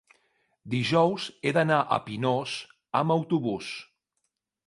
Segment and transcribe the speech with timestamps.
[0.73, 2.55] dijous he d'anar a Pinós
[3.01, 3.69] amb autobús.